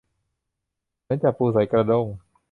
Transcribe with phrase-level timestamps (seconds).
[1.03, 2.05] เหมือนจับปูใส่กระด้ง